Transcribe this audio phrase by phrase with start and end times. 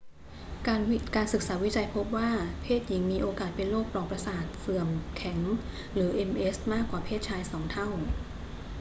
[1.15, 2.29] การศึกษาวิจัยพบว่า
[2.61, 5.39] เพศหญิงมีโอกาสเป็นโรคปลอกประสาทเสื่อมแข็ง
[5.93, 7.89] หรือ ms มากกว่าเพศชายสองเท่า